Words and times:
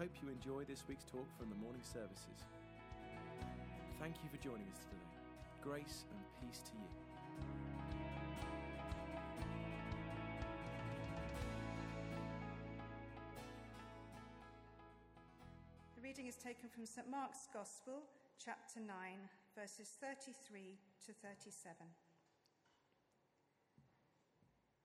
Hope 0.00 0.16
you 0.22 0.32
enjoy 0.32 0.64
this 0.64 0.88
week's 0.88 1.04
talk 1.04 1.28
from 1.36 1.50
the 1.50 1.60
morning 1.60 1.84
services. 1.84 2.40
Thank 4.00 4.16
you 4.24 4.32
for 4.32 4.40
joining 4.40 4.64
us 4.72 4.80
today. 4.80 5.04
Grace 5.60 6.08
and 6.08 6.24
peace 6.40 6.64
to 6.64 6.72
you. 6.72 6.88
The 15.96 16.00
reading 16.00 16.28
is 16.32 16.36
taken 16.40 16.72
from 16.72 16.86
St 16.86 17.04
Mark's 17.10 17.44
Gospel, 17.52 18.00
chapter 18.42 18.80
9, 18.80 18.88
verses 19.52 20.00
33 20.00 20.80
to 21.04 21.12
37. 21.12 21.76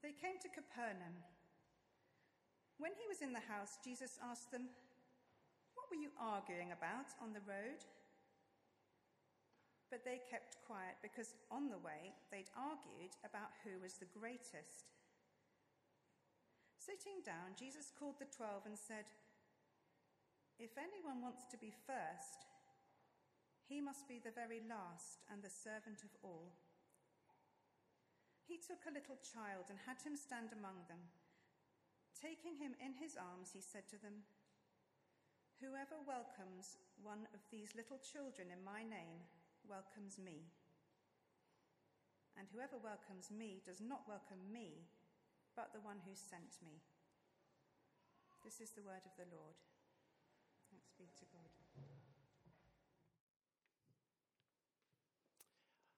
They 0.04 0.12
came 0.12 0.36
to 0.44 0.52
Capernaum. 0.52 1.23
When 2.84 2.92
he 3.00 3.08
was 3.08 3.23
in 3.23 3.32
the 3.32 3.40
house, 3.48 3.80
Jesus 3.80 4.20
asked 4.20 4.52
them, 4.52 4.68
What 5.85 6.02
were 6.02 6.02
you 6.02 6.17
arguing 6.17 6.73
about 6.73 7.13
on 7.21 7.30
the 7.30 7.45
road? 7.45 7.77
But 9.94 10.02
they 10.02 10.17
kept 10.17 10.58
quiet 10.66 10.97
because 11.05 11.38
on 11.53 11.69
the 11.69 11.77
way 11.77 12.09
they'd 12.33 12.50
argued 12.58 13.14
about 13.22 13.53
who 13.61 13.77
was 13.77 14.02
the 14.02 14.09
greatest. 14.09 14.89
Sitting 16.81 17.22
down, 17.22 17.53
Jesus 17.53 17.94
called 17.94 18.17
the 18.17 18.33
twelve 18.33 18.66
and 18.66 18.73
said, 18.73 19.05
If 20.58 20.73
anyone 20.73 21.22
wants 21.22 21.45
to 21.53 21.58
be 21.61 21.69
first, 21.69 22.49
he 23.70 23.77
must 23.77 24.09
be 24.09 24.17
the 24.17 24.33
very 24.33 24.66
last 24.66 25.22
and 25.30 25.45
the 25.45 25.53
servant 25.53 26.02
of 26.02 26.17
all. 26.25 26.49
He 28.49 28.58
took 28.58 28.89
a 28.89 28.95
little 28.97 29.22
child 29.22 29.70
and 29.70 29.77
had 29.86 30.02
him 30.02 30.17
stand 30.17 30.49
among 30.49 30.89
them. 30.89 31.14
Taking 32.17 32.58
him 32.58 32.73
in 32.81 32.97
his 32.97 33.14
arms, 33.14 33.53
he 33.53 33.61
said 33.61 33.86
to 33.94 34.02
them, 34.02 34.25
Whoever 35.64 35.95
welcomes 36.03 36.75
one 37.00 37.28
of 37.31 37.39
these 37.48 37.72
little 37.75 38.00
children 38.00 38.52
in 38.52 38.59
my 38.64 38.84
name 38.84 39.23
welcomes 39.64 40.20
me. 40.20 40.52
And 42.36 42.52
whoever 42.52 42.75
welcomes 42.75 43.31
me 43.31 43.64
does 43.64 43.80
not 43.80 44.03
welcome 44.03 44.44
me, 44.52 44.83
but 45.56 45.72
the 45.72 45.80
one 45.80 46.03
who 46.03 46.11
sent 46.11 46.59
me. 46.59 46.83
This 48.44 48.59
is 48.59 48.76
the 48.76 48.83
word 48.83 49.08
of 49.08 49.16
the 49.16 49.31
Lord. 49.31 49.56
Thanks 50.70 50.92
be 51.00 51.08
to 51.23 51.26
God. 51.31 51.50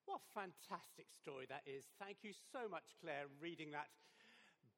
What 0.05 0.21
a 0.21 0.31
fantastic 0.31 1.09
story 1.11 1.49
that 1.49 1.65
is. 1.65 1.89
Thank 1.99 2.21
you 2.21 2.31
so 2.31 2.69
much, 2.69 2.95
Claire, 3.01 3.27
reading 3.41 3.73
that 3.73 3.89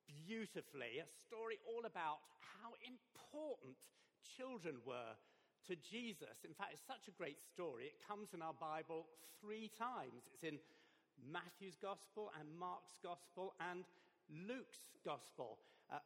beautifully. 0.08 1.04
A 1.04 1.06
story 1.06 1.60
all 1.68 1.86
about 1.86 2.24
how 2.42 2.74
important 2.82 3.78
children 4.24 4.76
were 4.86 5.16
to 5.68 5.76
Jesus. 5.76 6.44
In 6.44 6.54
fact, 6.54 6.74
it's 6.74 6.88
such 6.88 7.08
a 7.08 7.18
great 7.18 7.38
story. 7.42 7.86
It 7.86 8.02
comes 8.08 8.34
in 8.34 8.42
our 8.42 8.56
Bible 8.56 9.06
three 9.42 9.70
times. 9.78 10.28
It's 10.34 10.44
in 10.44 10.60
Matthew's 11.32 11.78
Gospel 11.82 12.32
and 12.40 12.48
Mark's 12.58 12.98
Gospel 13.04 13.54
and 13.72 13.84
Luke's 14.30 14.88
Gospel. 15.04 15.60
Uh, 15.92 16.00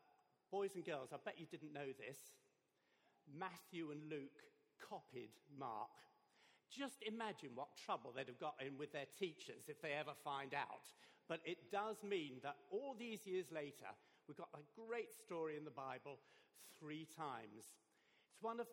boys 0.51 0.75
and 0.75 0.85
girls, 0.85 1.09
I 1.13 1.17
bet 1.23 1.39
you 1.39 1.45
didn't 1.45 1.73
know 1.73 1.93
this. 1.97 2.17
Matthew 3.29 3.91
and 3.91 4.01
Luke 4.09 4.41
copied 4.81 5.31
Mark. 5.57 5.93
Just 6.69 7.03
imagine 7.05 7.51
what 7.55 7.77
trouble 7.77 8.11
they'd 8.11 8.27
have 8.27 8.39
got 8.39 8.55
in 8.65 8.77
with 8.77 8.91
their 8.91 9.07
teachers 9.19 9.69
if 9.69 9.81
they 9.81 9.93
ever 9.93 10.13
find 10.23 10.53
out. 10.53 10.89
But 11.29 11.39
it 11.45 11.71
does 11.71 11.97
mean 12.03 12.41
that 12.43 12.57
all 12.71 12.95
these 12.97 13.25
years 13.25 13.45
later, 13.51 13.87
we've 14.27 14.37
got 14.37 14.49
a 14.53 14.65
great 14.75 15.13
story 15.15 15.55
in 15.55 15.63
the 15.63 15.71
Bible 15.71 16.19
three 16.79 17.07
times. 17.15 17.71
One 18.43 18.59
of 18.59 18.67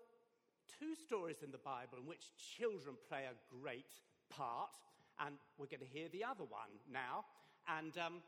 two 0.80 0.96
stories 0.96 1.44
in 1.44 1.52
the 1.52 1.62
Bible 1.62 2.02
in 2.02 2.04
which 2.04 2.34
children 2.58 2.96
play 3.08 3.30
a 3.30 3.38
great 3.54 3.94
part, 4.28 4.74
and 5.24 5.36
we're 5.58 5.70
going 5.70 5.86
to 5.86 5.86
hear 5.86 6.08
the 6.10 6.24
other 6.24 6.42
one 6.42 6.74
now. 6.90 7.22
And 7.70 7.94
um, 7.96 8.18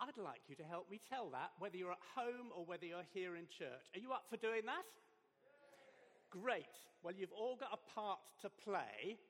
I'd 0.00 0.18
like 0.18 0.42
you 0.48 0.56
to 0.56 0.64
help 0.64 0.90
me 0.90 0.98
tell 1.08 1.30
that, 1.30 1.54
whether 1.60 1.76
you're 1.76 1.92
at 1.92 2.02
home 2.16 2.50
or 2.50 2.64
whether 2.64 2.84
you're 2.84 3.06
here 3.14 3.36
in 3.36 3.46
church. 3.46 3.86
Are 3.94 4.00
you 4.00 4.10
up 4.10 4.24
for 4.28 4.36
doing 4.36 4.66
that? 4.66 4.82
Great. 6.30 6.74
Well, 7.04 7.14
you've 7.14 7.30
all 7.30 7.54
got 7.54 7.70
a 7.70 7.94
part 7.94 8.18
to 8.42 8.50
play, 8.50 9.22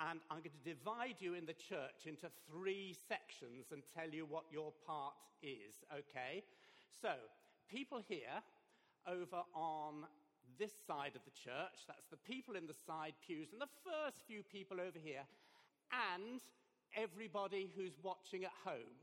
and 0.00 0.18
I'm 0.32 0.42
going 0.42 0.50
to 0.50 0.74
divide 0.74 1.22
you 1.22 1.34
in 1.34 1.46
the 1.46 1.54
church 1.54 2.10
into 2.10 2.26
three 2.50 2.96
sections 3.06 3.70
and 3.70 3.84
tell 3.94 4.10
you 4.10 4.26
what 4.26 4.50
your 4.50 4.72
part 4.84 5.14
is, 5.44 5.86
okay? 5.94 6.42
So, 6.90 7.14
people 7.70 8.02
here 8.08 8.42
over 9.06 9.42
on 9.54 10.04
this 10.58 10.72
side 10.86 11.12
of 11.14 11.24
the 11.24 11.30
church, 11.30 11.84
that's 11.86 12.08
the 12.10 12.16
people 12.16 12.56
in 12.56 12.66
the 12.66 12.80
side 12.86 13.14
pews, 13.26 13.48
and 13.52 13.60
the 13.60 13.78
first 13.84 14.22
few 14.26 14.42
people 14.42 14.80
over 14.80 14.98
here, 15.02 15.24
and 15.92 16.40
everybody 16.96 17.70
who's 17.76 17.98
watching 18.02 18.44
at 18.44 18.52
home. 18.64 18.96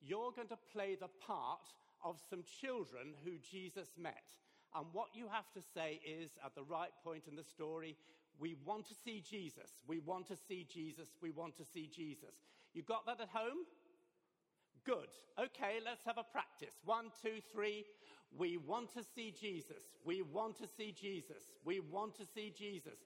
You're 0.00 0.32
going 0.32 0.48
to 0.48 0.58
play 0.72 0.96
the 0.96 1.10
part 1.26 1.68
of 2.04 2.20
some 2.30 2.44
children 2.60 3.14
who 3.24 3.32
Jesus 3.38 3.88
met. 3.98 4.36
And 4.74 4.86
what 4.92 5.08
you 5.14 5.26
have 5.30 5.50
to 5.54 5.62
say 5.74 6.00
is, 6.04 6.30
at 6.44 6.54
the 6.54 6.62
right 6.62 6.92
point 7.02 7.24
in 7.28 7.36
the 7.36 7.44
story, 7.44 7.96
we 8.38 8.56
want 8.64 8.86
to 8.88 8.94
see 8.94 9.22
Jesus. 9.28 9.70
We 9.86 10.00
want 10.00 10.26
to 10.28 10.36
see 10.36 10.66
Jesus. 10.70 11.08
We 11.22 11.30
want 11.30 11.56
to 11.56 11.64
see 11.64 11.88
Jesus. 11.94 12.34
You 12.74 12.82
got 12.82 13.06
that 13.06 13.20
at 13.20 13.28
home? 13.28 13.64
Good. 14.84 15.08
Okay, 15.38 15.80
let's 15.84 16.04
have 16.04 16.18
a 16.18 16.24
practice. 16.24 16.74
One, 16.84 17.06
two, 17.22 17.40
three. 17.52 17.84
We 18.36 18.56
want 18.56 18.92
to 18.94 19.02
see 19.02 19.32
Jesus. 19.38 19.82
We 20.04 20.22
want 20.22 20.56
to 20.58 20.66
see 20.66 20.92
Jesus. 20.92 21.44
We 21.64 21.80
want 21.80 22.14
to 22.16 22.26
see 22.26 22.52
Jesus. 22.56 22.98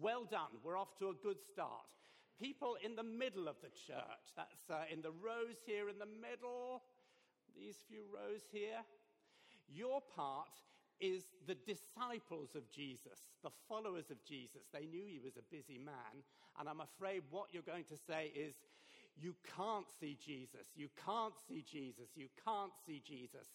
Well 0.00 0.24
done. 0.24 0.60
We're 0.62 0.78
off 0.78 0.96
to 0.98 1.08
a 1.08 1.14
good 1.14 1.40
start. 1.42 1.86
People 2.40 2.76
in 2.84 2.94
the 2.94 3.02
middle 3.02 3.48
of 3.48 3.56
the 3.60 3.68
church, 3.68 4.26
that's 4.36 4.70
uh, 4.70 4.84
in 4.92 5.02
the 5.02 5.10
rows 5.10 5.56
here 5.66 5.88
in 5.88 5.98
the 5.98 6.06
middle, 6.06 6.82
these 7.56 7.76
few 7.88 8.02
rows 8.14 8.42
here. 8.52 8.78
Your 9.68 10.00
part 10.14 10.54
is 11.00 11.24
the 11.46 11.56
disciples 11.66 12.54
of 12.54 12.70
Jesus, 12.70 13.18
the 13.42 13.50
followers 13.68 14.10
of 14.10 14.22
Jesus. 14.24 14.62
They 14.72 14.86
knew 14.86 15.04
he 15.06 15.20
was 15.22 15.36
a 15.36 15.54
busy 15.54 15.78
man. 15.78 16.22
And 16.58 16.68
I'm 16.68 16.80
afraid 16.80 17.22
what 17.30 17.48
you're 17.52 17.62
going 17.62 17.84
to 17.84 17.96
say 17.96 18.32
is, 18.34 18.54
you 19.20 19.34
can't 19.56 19.86
see 20.00 20.16
Jesus, 20.24 20.68
you 20.76 20.88
can't 21.04 21.34
see 21.48 21.64
Jesus, 21.68 22.10
you 22.14 22.28
can't 22.44 22.72
see 22.86 23.02
Jesus. 23.04 23.48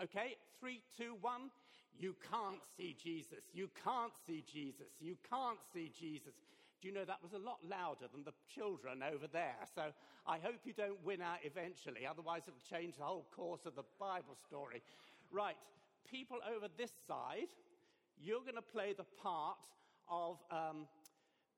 Okay, 0.00 0.36
three, 0.60 0.82
two, 0.96 1.16
one. 1.20 1.50
You 1.98 2.16
can't 2.30 2.60
see 2.76 2.96
Jesus, 3.02 3.44
you 3.52 3.68
can't 3.84 4.12
see 4.26 4.42
Jesus, 4.50 4.88
you 5.00 5.16
can't 5.28 5.58
see 5.72 5.92
Jesus. 5.98 6.32
Do 6.80 6.88
you 6.88 6.94
know 6.94 7.04
that 7.04 7.22
was 7.22 7.32
a 7.32 7.38
lot 7.38 7.58
louder 7.68 8.06
than 8.12 8.24
the 8.24 8.32
children 8.52 9.04
over 9.04 9.28
there? 9.28 9.60
So 9.74 9.92
I 10.26 10.38
hope 10.38 10.64
you 10.64 10.72
don't 10.72 10.98
win 11.04 11.20
out 11.22 11.38
eventually, 11.44 12.06
otherwise, 12.06 12.42
it'll 12.48 12.58
change 12.66 12.96
the 12.96 13.04
whole 13.04 13.26
course 13.36 13.66
of 13.66 13.76
the 13.76 13.84
Bible 14.00 14.36
story. 14.48 14.82
Right, 15.30 15.54
people 16.10 16.38
over 16.48 16.66
this 16.76 16.92
side, 17.06 17.52
you're 18.18 18.40
going 18.40 18.56
to 18.56 18.62
play 18.62 18.94
the 18.96 19.06
part 19.22 19.58
of 20.08 20.38
um, 20.50 20.88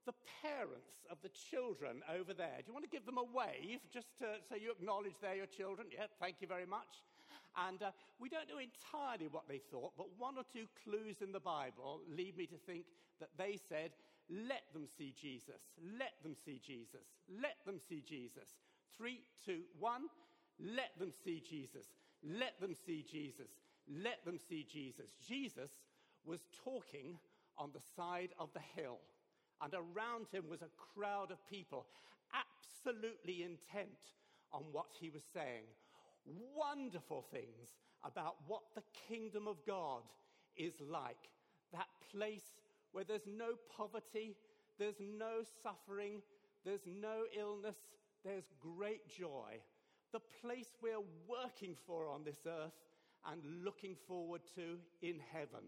the 0.05 0.13
parents 0.43 1.09
of 1.11 1.17
the 1.23 1.31
children 1.31 2.03
over 2.13 2.35
there. 2.35 2.59
Do 2.59 2.65
you 2.69 2.75
want 2.75 2.85
to 2.85 2.91
give 2.91 3.07
them 3.07 3.17
a 3.17 3.25
wave 3.25 3.81
just 3.93 4.09
to, 4.19 4.27
so 4.49 4.57
you 4.57 4.73
acknowledge 4.73 5.15
they're 5.23 5.37
your 5.37 5.47
children? 5.47 5.87
Yeah, 5.91 6.07
thank 6.21 6.37
you 6.41 6.49
very 6.49 6.67
much. 6.67 7.01
And 7.57 7.83
uh, 7.83 7.91
we 8.19 8.29
don't 8.29 8.49
know 8.49 8.59
entirely 8.59 9.29
what 9.31 9.49
they 9.49 9.61
thought, 9.71 9.93
but 9.97 10.07
one 10.19 10.37
or 10.37 10.45
two 10.53 10.67
clues 10.85 11.23
in 11.23 11.33
the 11.33 11.41
Bible 11.41 12.01
lead 12.09 12.37
me 12.37 12.47
to 12.47 12.57
think 12.67 12.85
that 13.21 13.31
they 13.39 13.59
said, 13.69 13.91
let 14.31 14.63
them 14.73 14.87
see 14.99 15.15
Jesus, 15.21 15.61
let 15.99 16.15
them 16.23 16.35
see 16.45 16.61
Jesus, 16.65 17.07
let 17.43 17.57
them 17.67 17.79
see 17.89 18.03
Jesus. 18.07 18.57
Three, 18.97 19.21
two, 19.45 19.61
one. 19.79 20.07
Let 20.61 20.97
them 21.01 21.11
see 21.25 21.43
Jesus. 21.49 21.87
Let 22.23 22.61
them 22.61 22.75
see 22.87 23.05
Jesus 23.11 23.49
let 23.89 24.25
them 24.25 24.39
see 24.39 24.67
Jesus. 24.71 25.11
Jesus 25.27 25.71
was 26.25 26.41
talking 26.65 27.19
on 27.59 27.71
the 27.73 27.83
side 27.97 28.31
of 28.39 28.51
the 28.55 28.63
hill, 28.75 28.99
and 29.61 29.73
around 29.75 30.27
him 30.33 30.45
was 30.49 30.63
a 30.63 30.73
crowd 30.95 31.31
of 31.31 31.49
people 31.49 31.87
absolutely 32.33 33.43
intent 33.43 34.15
on 34.53 34.63
what 34.73 34.87
he 34.99 35.11
was 35.11 35.23
saying. 35.33 35.65
Wonderful 36.27 37.27
things 37.31 37.77
about 38.05 38.37
what 38.47 38.63
the 38.75 38.83
kingdom 39.09 39.47
of 39.49 39.65
God 39.67 40.03
is 40.57 40.75
like. 40.81 41.29
That 41.73 41.89
place 42.11 42.45
where 42.93 43.05
there's 43.05 43.27
no 43.27 43.55
poverty, 43.77 44.37
there's 44.79 45.01
no 45.01 45.43
suffering, 45.63 46.23
there's 46.65 46.87
no 46.87 47.25
illness, 47.37 47.77
there's 48.25 48.45
great 48.61 49.09
joy. 49.09 49.61
The 50.13 50.21
place 50.41 50.69
we're 50.81 51.05
working 51.29 51.77
for 51.87 52.09
on 52.09 52.25
this 52.25 52.47
earth 52.47 52.73
and 53.31 53.65
looking 53.65 53.97
forward 54.07 54.43
to 54.55 54.79
in 55.03 55.21
heaven. 55.33 55.65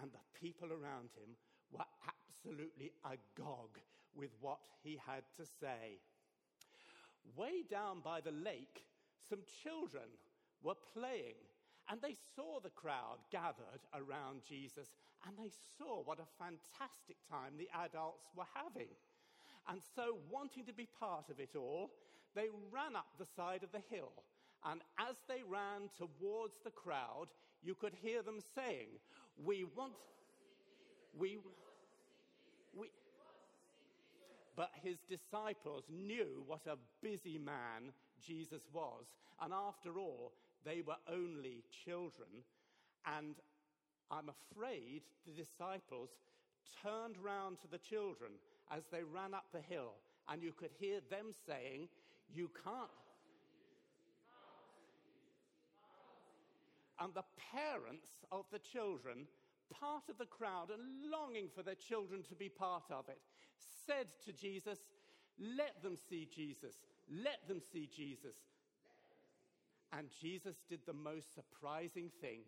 And 0.00 0.10
the 0.12 0.38
people 0.38 0.68
around 0.68 1.10
him 1.16 1.34
were 1.72 1.84
absolutely 2.06 2.92
agog 3.04 3.78
with 4.14 4.30
what 4.40 4.58
he 4.82 5.00
had 5.06 5.22
to 5.36 5.44
say. 5.60 5.98
Way 7.36 7.64
down 7.70 8.00
by 8.04 8.20
the 8.20 8.32
lake, 8.32 8.84
some 9.30 9.46
children 9.62 10.10
were 10.62 10.76
playing 10.92 11.38
and 11.88 12.02
they 12.02 12.16
saw 12.36 12.60
the 12.60 12.70
crowd 12.70 13.18
gathered 13.30 13.82
around 13.94 14.42
Jesus 14.46 14.94
and 15.26 15.36
they 15.38 15.50
saw 15.78 16.02
what 16.02 16.18
a 16.18 16.34
fantastic 16.38 17.16
time 17.30 17.54
the 17.56 17.70
adults 17.84 18.26
were 18.36 18.50
having. 18.54 18.90
And 19.68 19.80
so, 19.94 20.18
wanting 20.30 20.64
to 20.64 20.72
be 20.72 20.88
part 20.98 21.30
of 21.30 21.38
it 21.38 21.54
all, 21.56 21.90
they 22.34 22.48
ran 22.72 22.96
up 22.96 23.06
the 23.18 23.26
side 23.36 23.62
of 23.62 23.72
the 23.72 23.82
hill. 23.94 24.12
And 24.64 24.80
as 24.98 25.16
they 25.28 25.42
ran 25.46 25.90
towards 25.96 26.54
the 26.64 26.70
crowd, 26.70 27.26
you 27.62 27.74
could 27.74 27.94
hear 28.02 28.22
them 28.22 28.38
saying, 28.54 28.88
We 29.44 29.64
want. 29.76 29.92
We. 31.18 31.38
We. 32.76 32.88
But 34.56 34.70
his 34.82 34.98
disciples 35.08 35.84
knew 35.88 36.44
what 36.46 36.66
a 36.66 36.76
busy 37.02 37.38
man 37.38 37.92
Jesus 38.22 38.62
was. 38.72 39.06
And 39.40 39.52
after 39.52 39.98
all, 39.98 40.32
they 40.64 40.82
were 40.82 40.98
only 41.10 41.64
children. 41.84 42.28
And 43.06 43.36
I'm 44.10 44.28
afraid 44.28 45.02
the 45.26 45.32
disciples 45.32 46.10
turned 46.82 47.16
round 47.18 47.58
to 47.60 47.68
the 47.68 47.78
children 47.78 48.32
as 48.70 48.82
they 48.90 49.02
ran 49.02 49.34
up 49.34 49.46
the 49.52 49.60
hill, 49.60 49.94
and 50.28 50.42
you 50.42 50.52
could 50.52 50.70
hear 50.78 51.00
them 51.10 51.32
saying, 51.46 51.88
You 52.32 52.50
can't. 52.64 52.90
And 57.00 57.14
the 57.14 57.24
parents 57.52 58.08
of 58.30 58.44
the 58.52 58.58
children, 58.58 59.26
part 59.72 60.04
of 60.10 60.18
the 60.18 60.26
crowd 60.26 60.68
and 60.70 61.10
longing 61.10 61.48
for 61.54 61.62
their 61.62 61.74
children 61.74 62.22
to 62.28 62.34
be 62.34 62.48
part 62.48 62.84
of 62.90 63.08
it, 63.08 63.18
said 63.86 64.06
to 64.26 64.32
Jesus, 64.32 64.78
Let 65.38 65.82
them 65.82 65.96
see 65.96 66.28
Jesus. 66.32 66.74
Let 67.10 67.46
them 67.48 67.60
see 67.60 67.88
Jesus. 67.94 68.36
And 69.92 70.08
Jesus 70.20 70.56
did 70.68 70.80
the 70.86 70.92
most 70.92 71.34
surprising 71.34 72.10
thing. 72.20 72.42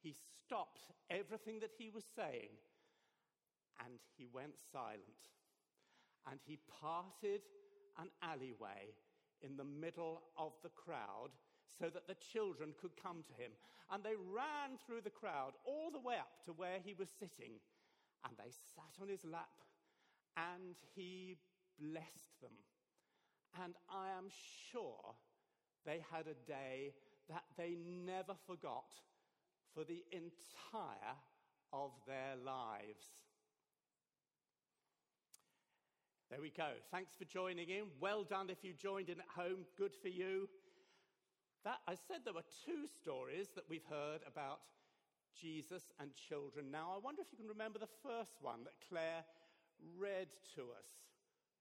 He 0.00 0.14
stopped 0.14 0.80
everything 1.10 1.58
that 1.60 1.72
he 1.76 1.90
was 1.90 2.04
saying 2.14 2.54
and 3.84 3.98
he 4.16 4.26
went 4.32 4.54
silent. 4.72 5.34
And 6.30 6.38
he 6.44 6.58
parted 6.80 7.42
an 7.98 8.08
alleyway 8.22 8.94
in 9.42 9.56
the 9.56 9.64
middle 9.64 10.22
of 10.38 10.52
the 10.62 10.70
crowd 10.70 11.30
so 11.78 11.90
that 11.90 12.06
the 12.06 12.16
children 12.32 12.72
could 12.80 12.96
come 13.00 13.22
to 13.26 13.42
him. 13.42 13.52
And 13.90 14.02
they 14.02 14.14
ran 14.16 14.78
through 14.86 15.02
the 15.02 15.10
crowd 15.10 15.52
all 15.64 15.90
the 15.90 16.00
way 16.00 16.16
up 16.16 16.44
to 16.46 16.52
where 16.52 16.78
he 16.84 16.94
was 16.94 17.08
sitting. 17.10 17.58
And 18.24 18.34
they 18.38 18.50
sat 18.50 19.02
on 19.02 19.08
his 19.08 19.24
lap 19.24 19.62
and 20.36 20.76
he 20.94 21.36
blessed 21.78 22.40
them. 22.40 22.52
And 23.62 23.74
I 23.88 24.08
am 24.16 24.28
sure 24.70 25.14
they 25.84 26.04
had 26.12 26.26
a 26.26 26.50
day 26.50 26.92
that 27.28 27.44
they 27.56 27.76
never 28.04 28.34
forgot 28.46 28.90
for 29.74 29.84
the 29.84 30.04
entire 30.12 31.16
of 31.72 31.92
their 32.06 32.36
lives. 32.44 33.06
There 36.30 36.40
we 36.40 36.50
go. 36.50 36.70
Thanks 36.90 37.14
for 37.16 37.24
joining 37.24 37.70
in. 37.70 37.84
Well 38.00 38.24
done 38.24 38.50
if 38.50 38.64
you 38.64 38.72
joined 38.72 39.08
in 39.08 39.20
at 39.20 39.28
home. 39.36 39.64
Good 39.78 39.94
for 39.94 40.08
you. 40.08 40.48
That, 41.64 41.78
I 41.86 41.94
said 41.94 42.18
there 42.24 42.34
were 42.34 42.46
two 42.64 42.86
stories 42.86 43.48
that 43.54 43.64
we've 43.68 43.86
heard 43.88 44.20
about 44.26 44.60
Jesus 45.40 45.92
and 46.00 46.10
children. 46.14 46.70
Now, 46.70 46.94
I 46.94 46.98
wonder 46.98 47.22
if 47.22 47.30
you 47.30 47.38
can 47.38 47.48
remember 47.48 47.78
the 47.78 47.94
first 48.02 48.38
one 48.40 48.64
that 48.64 48.74
Claire 48.88 49.22
read 49.98 50.28
to 50.56 50.62
us. 50.74 50.88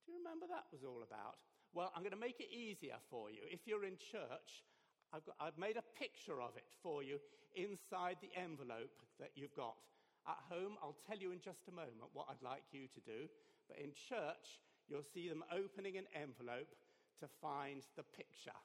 Do 0.06 0.14
you 0.14 0.18
remember 0.18 0.46
that 0.50 0.66
was 0.72 0.84
all 0.84 1.04
about? 1.04 1.42
Well, 1.76 1.92
I'm 1.92 2.04
going 2.04 2.16
to 2.16 2.18
make 2.18 2.40
it 2.40 2.48
easier 2.56 2.96
for 3.12 3.30
you. 3.30 3.44
If 3.52 3.68
you're 3.68 3.84
in 3.84 4.00
church, 4.00 4.64
I've, 5.12 5.26
got, 5.26 5.36
I've 5.44 5.58
made 5.60 5.76
a 5.76 5.84
picture 6.00 6.40
of 6.40 6.56
it 6.56 6.64
for 6.82 7.04
you 7.04 7.20
inside 7.54 8.16
the 8.24 8.32
envelope 8.40 8.96
that 9.20 9.36
you've 9.36 9.54
got. 9.54 9.76
At 10.26 10.40
home, 10.48 10.80
I'll 10.82 10.96
tell 11.06 11.18
you 11.18 11.36
in 11.36 11.44
just 11.44 11.68
a 11.68 11.76
moment 11.76 12.16
what 12.16 12.28
I'd 12.32 12.42
like 12.42 12.64
you 12.72 12.88
to 12.88 13.02
do. 13.04 13.28
But 13.68 13.84
in 13.84 13.92
church, 13.92 14.64
you'll 14.88 15.04
see 15.04 15.28
them 15.28 15.44
opening 15.52 15.98
an 15.98 16.08
envelope 16.16 16.72
to 17.20 17.28
find 17.42 17.84
the 18.00 18.04
picture. 18.04 18.56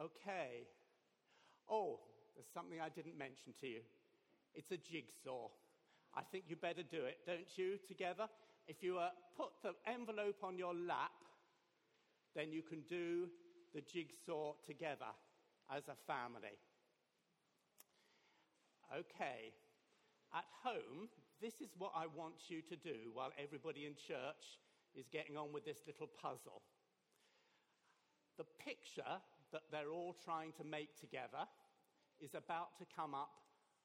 Okay. 0.00 0.70
Oh, 1.68 1.98
there's 2.38 2.46
something 2.54 2.78
I 2.78 2.94
didn't 2.94 3.18
mention 3.18 3.58
to 3.60 3.66
you. 3.66 3.82
It's 4.54 4.70
a 4.70 4.78
jigsaw. 4.78 5.50
I 6.14 6.22
think 6.30 6.44
you 6.46 6.54
better 6.54 6.86
do 6.86 7.10
it, 7.10 7.26
don't 7.26 7.50
you, 7.56 7.74
together? 7.88 8.30
If 8.68 8.84
you 8.84 8.98
uh, 8.98 9.10
put 9.36 9.50
the 9.64 9.74
envelope 9.90 10.44
on 10.44 10.56
your 10.56 10.74
lap, 10.74 11.10
then 12.34 12.52
you 12.52 12.62
can 12.62 12.82
do 12.88 13.28
the 13.74 13.80
jigsaw 13.80 14.54
together 14.66 15.12
as 15.74 15.84
a 15.88 15.96
family. 16.06 16.58
Okay, 18.92 19.52
at 20.34 20.44
home, 20.62 21.08
this 21.40 21.60
is 21.60 21.70
what 21.78 21.92
I 21.96 22.06
want 22.06 22.48
you 22.48 22.60
to 22.62 22.76
do 22.76 23.10
while 23.14 23.30
everybody 23.42 23.86
in 23.86 23.94
church 23.94 24.60
is 24.94 25.06
getting 25.10 25.36
on 25.36 25.52
with 25.52 25.64
this 25.64 25.82
little 25.86 26.06
puzzle. 26.06 26.62
The 28.38 28.44
picture 28.64 29.20
that 29.52 29.62
they're 29.70 29.90
all 29.90 30.16
trying 30.24 30.52
to 30.52 30.64
make 30.64 30.98
together 30.98 31.48
is 32.20 32.34
about 32.34 32.76
to 32.78 32.84
come 32.94 33.14
up 33.14 33.32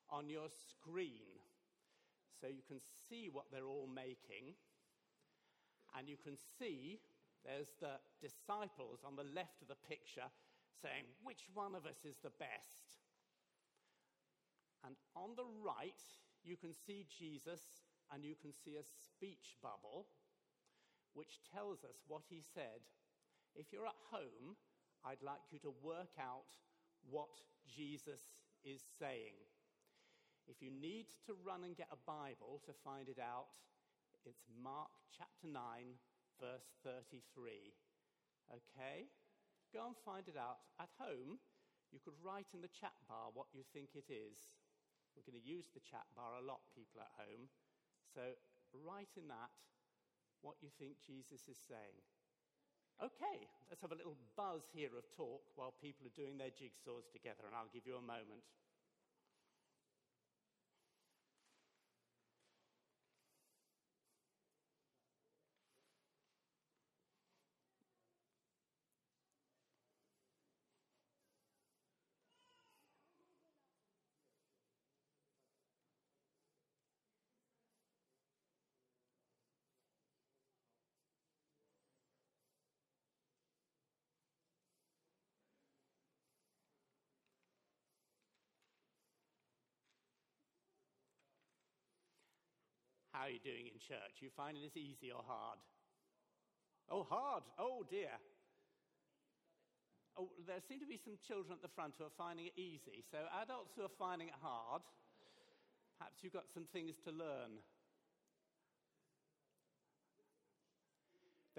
on 0.10 0.30
your 0.30 0.48
screen. 0.50 1.40
So 2.40 2.48
you 2.48 2.62
can 2.68 2.80
see 3.10 3.30
what 3.32 3.46
they're 3.52 3.68
all 3.68 3.90
making, 3.94 4.56
and 5.98 6.08
you 6.08 6.18
can 6.24 6.38
see 6.60 7.00
there's 7.48 7.72
the 7.80 7.96
disciples 8.20 9.08
on 9.08 9.16
the 9.16 9.32
left 9.32 9.64
of 9.64 9.72
the 9.72 9.80
picture 9.88 10.28
saying, 10.84 11.08
Which 11.24 11.48
one 11.56 11.74
of 11.74 11.88
us 11.88 12.04
is 12.04 12.20
the 12.20 12.36
best? 12.36 13.00
And 14.84 15.00
on 15.16 15.40
the 15.40 15.48
right, 15.64 16.04
you 16.44 16.60
can 16.60 16.76
see 16.76 17.08
Jesus 17.08 17.88
and 18.12 18.24
you 18.24 18.36
can 18.36 18.52
see 18.52 18.76
a 18.76 18.84
speech 18.84 19.56
bubble 19.64 20.12
which 21.16 21.42
tells 21.52 21.82
us 21.84 21.98
what 22.08 22.22
he 22.30 22.44
said. 22.54 22.86
If 23.56 23.74
you're 23.74 23.90
at 23.90 24.12
home, 24.12 24.54
I'd 25.04 25.24
like 25.26 25.50
you 25.50 25.58
to 25.66 25.74
work 25.82 26.14
out 26.20 26.52
what 27.10 27.34
Jesus 27.66 28.22
is 28.64 28.82
saying. 29.00 29.34
If 30.48 30.62
you 30.62 30.70
need 30.70 31.08
to 31.26 31.34
run 31.44 31.64
and 31.64 31.76
get 31.76 31.90
a 31.92 32.06
Bible 32.06 32.62
to 32.66 32.72
find 32.84 33.10
it 33.10 33.18
out, 33.20 33.50
it's 34.26 34.46
Mark 34.62 34.94
chapter 35.18 35.48
9, 35.48 35.60
verse 36.40 36.70
33. 36.86 37.74
Okay? 38.54 39.10
Go 39.74 39.92
and 39.92 39.98
find 40.08 40.26
it 40.30 40.40
out. 40.40 40.64
At 40.80 40.90
home, 40.98 41.42
you 41.92 42.00
could 42.00 42.16
write 42.24 42.52
in 42.56 42.64
the 42.64 42.72
chat 42.72 42.96
bar 43.08 43.32
what 43.34 43.52
you 43.52 43.64
think 43.76 43.96
it 43.96 44.08
is. 44.08 44.50
We're 45.16 45.28
going 45.28 45.40
to 45.40 45.50
use 45.50 45.74
the 45.74 45.84
chat 45.84 46.06
bar 46.14 46.38
a 46.38 46.44
lot, 46.46 46.62
people 46.78 47.02
at 47.02 47.12
home. 47.18 47.50
So 48.14 48.22
write 48.86 49.12
in 49.18 49.28
that 49.28 49.52
what 50.46 50.62
you 50.62 50.70
think 50.78 51.02
Jesus 51.02 51.50
is 51.50 51.58
saying. 51.58 51.98
Okay, 52.98 53.46
let's 53.70 53.82
have 53.86 53.94
a 53.94 54.00
little 54.00 54.18
buzz 54.34 54.66
here 54.74 54.90
of 54.98 55.06
talk 55.14 55.42
while 55.54 55.74
people 55.78 56.10
are 56.10 56.18
doing 56.18 56.38
their 56.38 56.54
jigsaws 56.54 57.06
together, 57.14 57.46
and 57.46 57.54
I'll 57.54 57.70
give 57.70 57.86
you 57.86 57.94
a 57.94 58.02
moment. 58.02 58.42
are 93.28 93.36
you 93.36 93.44
doing 93.44 93.68
in 93.68 93.76
church? 93.76 94.24
You 94.24 94.32
finding 94.32 94.64
this 94.64 94.80
easy 94.80 95.12
or 95.12 95.20
hard? 95.28 95.60
Oh, 96.88 97.04
hard. 97.04 97.44
Oh, 97.60 97.84
dear. 97.84 98.16
Oh, 100.16 100.32
there 100.48 100.64
seem 100.64 100.80
to 100.80 100.88
be 100.88 100.96
some 100.96 101.20
children 101.28 101.60
at 101.60 101.62
the 101.62 101.76
front 101.76 102.00
who 102.00 102.08
are 102.08 102.18
finding 102.18 102.48
it 102.48 102.56
easy. 102.56 103.04
So, 103.12 103.20
adults 103.44 103.76
who 103.76 103.84
are 103.84 103.98
finding 104.00 104.32
it 104.32 104.40
hard, 104.40 104.82
perhaps 106.00 106.24
you've 106.24 106.32
got 106.32 106.48
some 106.54 106.64
things 106.72 106.96
to 107.04 107.12
learn. 107.12 107.60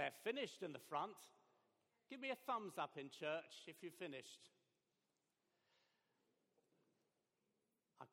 They're 0.00 0.16
finished 0.24 0.64
in 0.64 0.72
the 0.72 0.82
front. 0.88 1.20
Give 2.08 2.20
me 2.20 2.30
a 2.30 2.40
thumbs 2.48 2.80
up 2.80 2.96
in 2.96 3.12
church 3.12 3.68
if 3.68 3.76
you've 3.82 4.00
finished. 4.00 4.48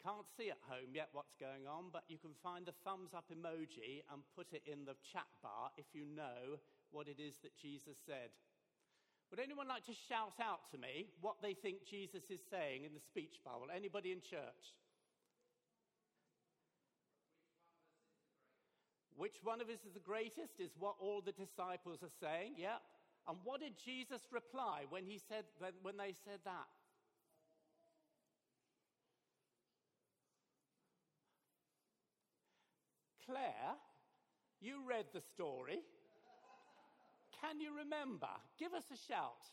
Can't 0.05 0.29
see 0.37 0.53
at 0.53 0.61
home 0.69 0.93
yet 0.93 1.09
what's 1.17 1.33
going 1.41 1.65
on, 1.65 1.89
but 1.89 2.05
you 2.05 2.21
can 2.21 2.37
find 2.45 2.69
the 2.69 2.77
thumbs 2.85 3.17
up 3.17 3.25
emoji 3.33 4.05
and 4.13 4.21
put 4.37 4.53
it 4.53 4.61
in 4.69 4.85
the 4.85 4.93
chat 5.01 5.25
bar 5.41 5.73
if 5.81 5.89
you 5.97 6.05
know 6.05 6.61
what 6.93 7.09
it 7.09 7.17
is 7.17 7.41
that 7.41 7.57
Jesus 7.57 7.97
said. 8.05 8.29
Would 9.33 9.41
anyone 9.41 9.65
like 9.67 9.81
to 9.89 9.97
shout 9.97 10.37
out 10.37 10.69
to 10.69 10.77
me 10.77 11.09
what 11.25 11.41
they 11.41 11.57
think 11.57 11.89
Jesus 11.89 12.29
is 12.29 12.45
saying 12.53 12.85
in 12.85 12.93
the 12.93 13.01
speech 13.01 13.41
bubble? 13.41 13.73
Anybody 13.73 14.13
in 14.13 14.21
church? 14.21 14.77
Which 19.17 19.41
one 19.41 19.57
of 19.57 19.73
us 19.73 19.81
is 19.87 19.97
the 19.97 20.05
greatest 20.05 20.61
is 20.61 20.77
what 20.77 21.01
all 21.01 21.25
the 21.25 21.33
disciples 21.33 22.05
are 22.05 22.13
saying. 22.21 22.61
Yeah. 22.61 22.77
And 23.27 23.41
what 23.43 23.61
did 23.61 23.73
Jesus 23.81 24.21
reply 24.29 24.85
when 24.93 25.05
he 25.09 25.17
said 25.17 25.49
when 25.81 25.97
they 25.97 26.13
said 26.13 26.45
that? 26.45 26.69
Claire, 33.25 33.75
you 34.61 34.81
read 34.87 35.05
the 35.13 35.21
story. 35.21 35.79
Can 37.41 37.59
you 37.59 37.77
remember? 37.77 38.29
Give 38.59 38.73
us 38.73 38.85
a 38.91 38.97
shout. 38.97 39.45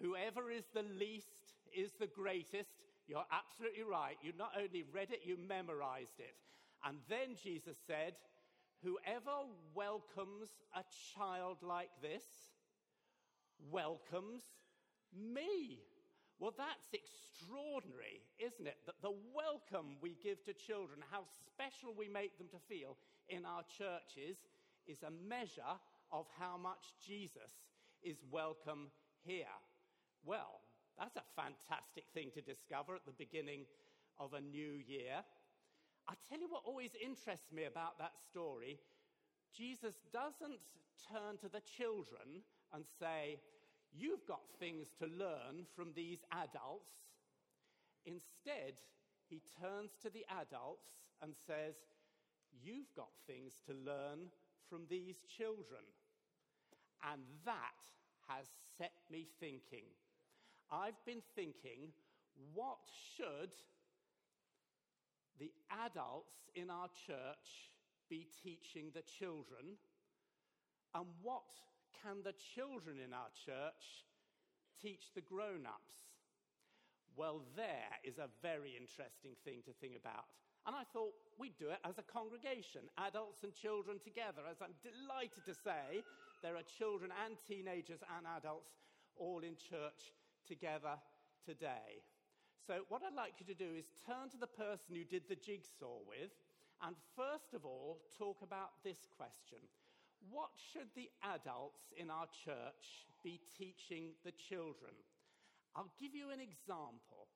Whoever 0.00 0.50
is 0.50 0.64
the 0.72 0.84
least 0.98 1.28
is 1.76 1.92
the 1.98 2.06
greatest. 2.06 2.70
You're 3.06 3.26
absolutely 3.30 3.82
right. 3.82 4.16
You 4.22 4.32
not 4.38 4.52
only 4.56 4.84
read 4.94 5.10
it, 5.10 5.20
you 5.24 5.36
memorized 5.36 6.18
it. 6.18 6.34
And 6.84 6.98
then 7.08 7.36
Jesus 7.42 7.76
said, 7.86 8.14
Whoever 8.82 9.44
welcomes 9.74 10.48
a 10.74 10.82
child 11.14 11.58
like 11.62 11.90
this 12.00 12.24
welcomes 13.70 14.42
me. 15.14 15.80
Well, 16.40 16.54
that's 16.56 16.88
extraordinary, 16.96 18.24
isn't 18.40 18.66
it? 18.66 18.78
That 18.86 18.96
the 19.02 19.12
welcome 19.36 20.00
we 20.00 20.16
give 20.24 20.42
to 20.44 20.54
children, 20.54 21.04
how 21.10 21.24
special 21.52 21.92
we 21.92 22.08
make 22.08 22.38
them 22.38 22.48
to 22.48 22.58
feel 22.66 22.96
in 23.28 23.44
our 23.44 23.62
churches, 23.76 24.40
is 24.88 25.04
a 25.04 25.12
measure 25.28 25.76
of 26.10 26.24
how 26.40 26.56
much 26.56 26.96
Jesus 27.06 27.52
is 28.02 28.16
welcome 28.32 28.88
here. 29.22 29.52
Well, 30.24 30.64
that's 30.98 31.16
a 31.16 31.28
fantastic 31.36 32.04
thing 32.14 32.30
to 32.32 32.40
discover 32.40 32.96
at 32.96 33.04
the 33.04 33.12
beginning 33.12 33.66
of 34.18 34.32
a 34.32 34.40
new 34.40 34.80
year. 34.80 35.20
I 36.08 36.14
tell 36.28 36.40
you 36.40 36.48
what 36.48 36.64
always 36.64 36.96
interests 37.04 37.52
me 37.52 37.64
about 37.64 37.98
that 37.98 38.16
story 38.30 38.80
Jesus 39.52 39.94
doesn't 40.12 40.60
turn 41.10 41.36
to 41.42 41.48
the 41.48 41.60
children 41.76 42.42
and 42.72 42.84
say, 43.00 43.40
You've 43.92 44.26
got 44.26 44.42
things 44.58 44.88
to 44.98 45.06
learn 45.06 45.66
from 45.74 45.92
these 45.94 46.20
adults. 46.32 46.94
Instead, 48.06 48.74
he 49.28 49.42
turns 49.60 49.92
to 50.02 50.10
the 50.10 50.24
adults 50.40 50.90
and 51.22 51.34
says, 51.46 51.74
You've 52.62 52.92
got 52.96 53.10
things 53.26 53.54
to 53.66 53.72
learn 53.72 54.30
from 54.68 54.82
these 54.88 55.16
children. 55.36 55.84
And 57.12 57.22
that 57.44 57.80
has 58.28 58.46
set 58.76 58.92
me 59.10 59.26
thinking. 59.38 59.84
I've 60.70 61.04
been 61.04 61.22
thinking, 61.34 61.92
what 62.54 62.78
should 63.16 63.50
the 65.38 65.52
adults 65.84 66.48
in 66.54 66.70
our 66.70 66.88
church 67.06 67.70
be 68.08 68.28
teaching 68.42 68.90
the 68.94 69.02
children? 69.02 69.76
And 70.94 71.06
what 71.22 71.42
can 72.02 72.22
the 72.24 72.34
children 72.54 72.96
in 73.02 73.12
our 73.12 73.30
church 73.44 74.06
teach 74.80 75.12
the 75.14 75.20
grown 75.20 75.66
ups? 75.66 76.10
Well, 77.16 77.42
there 77.56 77.92
is 78.04 78.18
a 78.18 78.32
very 78.40 78.78
interesting 78.78 79.36
thing 79.44 79.62
to 79.66 79.74
think 79.80 79.96
about. 79.98 80.30
And 80.66 80.76
I 80.76 80.84
thought 80.92 81.16
we'd 81.38 81.56
do 81.58 81.72
it 81.72 81.80
as 81.84 81.98
a 81.98 82.06
congregation, 82.06 82.84
adults 82.98 83.42
and 83.42 83.52
children 83.52 83.98
together. 83.98 84.44
As 84.44 84.60
I'm 84.60 84.76
delighted 84.84 85.44
to 85.48 85.54
say, 85.56 86.04
there 86.42 86.56
are 86.56 86.76
children 86.78 87.10
and 87.24 87.36
teenagers 87.48 88.00
and 88.16 88.26
adults 88.36 88.76
all 89.16 89.40
in 89.40 89.56
church 89.56 90.12
together 90.46 90.96
today. 91.44 92.04
So, 92.66 92.84
what 92.88 93.02
I'd 93.02 93.16
like 93.16 93.40
you 93.40 93.46
to 93.48 93.56
do 93.56 93.72
is 93.72 93.92
turn 94.06 94.28
to 94.30 94.38
the 94.38 94.46
person 94.46 94.94
you 94.94 95.04
did 95.04 95.24
the 95.28 95.36
jigsaw 95.36 96.04
with, 96.06 96.30
and 96.84 96.94
first 97.16 97.52
of 97.54 97.64
all, 97.64 98.00
talk 98.16 98.40
about 98.42 98.76
this 98.84 99.08
question 99.16 99.60
what 100.28 100.50
should 100.72 100.92
the 100.94 101.08
adults 101.24 101.92
in 101.96 102.10
our 102.10 102.28
church 102.44 103.08
be 103.24 103.40
teaching 103.56 104.12
the 104.24 104.32
children? 104.32 104.92
I'll 105.74 105.92
give 105.98 106.14
you 106.14 106.30
an 106.30 106.40
example. 106.40 107.30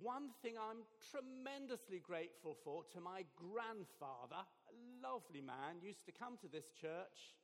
One 0.00 0.30
thing 0.42 0.56
I'm 0.60 0.84
tremendously 1.10 2.00
grateful 2.00 2.56
for 2.64 2.84
to 2.92 3.00
my 3.00 3.24
grandfather, 3.36 4.44
a 4.44 4.74
lovely 5.00 5.40
man, 5.40 5.80
used 5.80 6.04
to 6.06 6.12
come 6.12 6.36
to 6.42 6.48
this 6.48 6.68
church. 6.80 7.36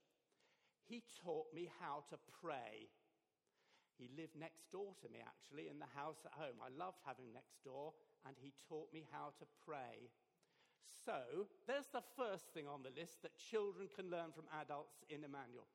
He 0.84 1.02
taught 1.24 1.48
me 1.54 1.70
how 1.80 2.04
to 2.10 2.16
pray. 2.40 2.92
He 3.96 4.10
lived 4.18 4.36
next 4.36 4.68
door 4.72 4.92
to 5.00 5.08
me, 5.08 5.20
actually, 5.24 5.68
in 5.68 5.78
the 5.78 5.88
house 5.96 6.20
at 6.26 6.36
home. 6.36 6.60
I 6.60 6.68
loved 6.74 7.00
having 7.06 7.32
next 7.32 7.62
door, 7.64 7.94
and 8.26 8.36
he 8.36 8.52
taught 8.68 8.92
me 8.92 9.06
how 9.12 9.32
to 9.38 9.46
pray. 9.64 10.10
So, 11.04 11.50
there's 11.66 11.90
the 11.92 12.04
first 12.16 12.54
thing 12.54 12.68
on 12.68 12.82
the 12.82 12.94
list 12.94 13.22
that 13.22 13.36
children 13.36 13.88
can 13.90 14.10
learn 14.10 14.30
from 14.30 14.44
adults 14.60 15.02
in 15.10 15.24
Emmanuel. 15.24 15.66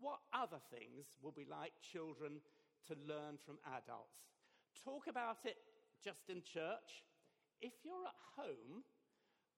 What 0.00 0.20
other 0.32 0.58
things 0.74 1.14
would 1.22 1.36
we 1.36 1.46
like 1.46 1.72
children 1.80 2.42
to 2.88 2.94
learn 3.06 3.38
from 3.38 3.62
adults? 3.70 4.34
Talk 4.82 5.06
about 5.06 5.38
it 5.44 5.56
just 6.02 6.28
in 6.28 6.42
church. 6.42 7.06
If 7.62 7.72
you're 7.84 8.04
at 8.04 8.18
home, 8.34 8.82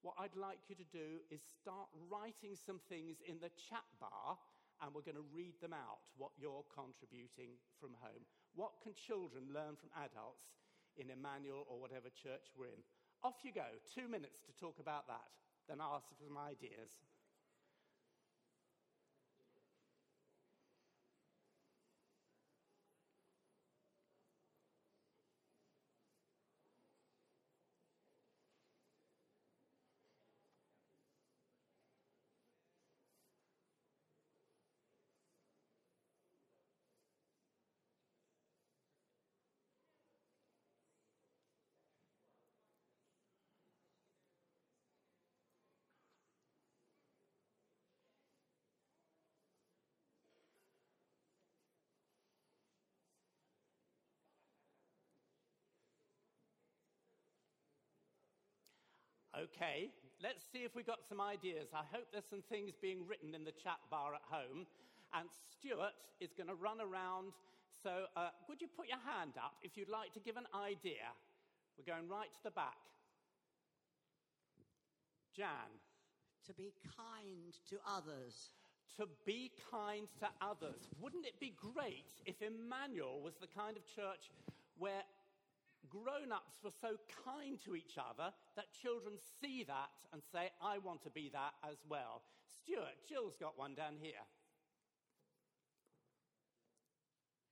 what 0.03 0.15
I'd 0.21 0.37
like 0.37 0.61
you 0.69 0.77
to 0.77 0.89
do 0.93 1.25
is 1.33 1.41
start 1.43 1.89
writing 2.13 2.55
some 2.55 2.79
things 2.89 3.19
in 3.25 3.41
the 3.41 3.51
chat 3.57 3.89
bar, 3.99 4.37
and 4.85 4.93
we're 4.93 5.07
going 5.07 5.19
to 5.19 5.33
read 5.33 5.57
them 5.65 5.73
out 5.73 6.05
what 6.21 6.37
you're 6.37 6.63
contributing 6.69 7.57
from 7.81 7.97
home. 7.99 8.23
What 8.55 8.79
can 8.85 8.93
children 8.95 9.49
learn 9.51 9.75
from 9.81 9.91
adults 9.97 10.53
in 11.01 11.09
Emmanuel 11.09 11.65
or 11.67 11.81
whatever 11.81 12.13
church 12.13 12.53
we're 12.53 12.71
in? 12.77 12.85
Off 13.23 13.37
you 13.43 13.53
go, 13.53 13.67
two 13.95 14.09
minutes 14.09 14.41
to 14.47 14.53
talk 14.61 14.79
about 14.79 15.07
that, 15.09 15.29
then 15.69 15.79
ask 15.81 16.07
for 16.09 16.15
some 16.25 16.39
ideas. 16.39 17.01
Okay, 59.37 59.93
let's 60.23 60.41
see 60.51 60.65
if 60.65 60.75
we 60.75 60.83
got 60.83 61.05
some 61.07 61.21
ideas. 61.21 61.69
I 61.77 61.85
hope 61.93 62.09
there's 62.11 62.25
some 62.25 62.41
things 62.49 62.73
being 62.81 63.05
written 63.07 63.35
in 63.35 63.45
the 63.45 63.53
chat 63.53 63.77
bar 63.91 64.15
at 64.15 64.25
home. 64.25 64.65
And 65.13 65.29
Stuart 65.29 65.93
is 66.21 66.33
going 66.33 66.49
to 66.49 66.55
run 66.55 66.81
around. 66.81 67.37
So, 67.83 68.09
uh, 68.17 68.33
would 68.49 68.63
you 68.63 68.69
put 68.73 68.89
your 68.89 69.03
hand 69.05 69.37
up 69.37 69.53
if 69.61 69.77
you'd 69.77 69.93
like 69.93 70.15
to 70.15 70.21
give 70.21 70.39
an 70.41 70.49
idea? 70.57 71.13
We're 71.77 71.85
going 71.85 72.09
right 72.09 72.33
to 72.33 72.43
the 72.45 72.51
back. 72.51 72.81
Jan. 75.37 75.69
To 76.47 76.55
be 76.55 76.73
kind 76.97 77.53
to 77.69 77.77
others. 77.85 78.57
To 78.97 79.05
be 79.27 79.53
kind 79.71 80.09
to 80.21 80.29
others. 80.41 80.89
Wouldn't 80.99 81.27
it 81.27 81.39
be 81.41 81.53
great 81.61 82.09
if 82.25 82.41
Emmanuel 82.41 83.21
was 83.21 83.35
the 83.37 83.53
kind 83.53 83.77
of 83.77 83.85
church 83.85 84.33
where 84.79 85.05
grown 85.91 86.33
ups 86.33 86.59
were 86.63 86.75
so 86.81 86.97
kind 87.25 87.59
to 87.65 87.75
each 87.75 87.99
other 87.99 88.33
that 88.57 88.73
children 88.83 89.15
see 89.41 89.65
that 89.65 89.91
and 90.13 90.23
say, 90.33 90.51
I 90.63 90.79
want 90.79 91.03
to 91.03 91.11
be 91.11 91.31
that 91.33 91.55
as 91.69 91.77
well. 91.89 92.23
Stuart, 92.47 92.97
Jill's 93.09 93.37
got 93.39 93.59
one 93.59 93.75
down 93.75 93.95
here. 94.01 94.25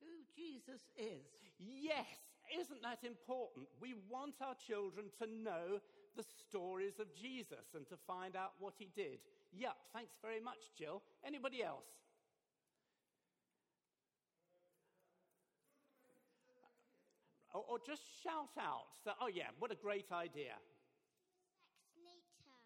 Who 0.01 0.23
Jesus 0.35 0.81
is. 0.97 1.25
Yes, 1.57 2.19
isn't 2.59 2.81
that 2.83 3.03
important? 3.03 3.67
We 3.81 3.95
want 4.09 4.35
our 4.41 4.55
children 4.55 5.07
to 5.19 5.27
know 5.27 5.79
the 6.15 6.23
stories 6.23 6.99
of 6.99 7.13
Jesus 7.15 7.73
and 7.75 7.87
to 7.87 7.97
find 8.07 8.35
out 8.35 8.53
what 8.59 8.73
he 8.77 8.89
did. 8.95 9.19
Yep, 9.53 9.75
thanks 9.93 10.15
very 10.21 10.39
much, 10.39 10.71
Jill. 10.77 11.01
Anybody 11.25 11.63
else? 11.63 11.85
Or, 17.55 17.63
or 17.71 17.77
just 17.79 18.03
shout 18.19 18.51
out. 18.59 18.91
So, 18.99 19.15
oh, 19.23 19.31
yeah, 19.31 19.47
what 19.59 19.71
a 19.71 19.79
great 19.79 20.11
idea. 20.11 20.59
Respect 20.59 21.95
nature. 22.03 22.59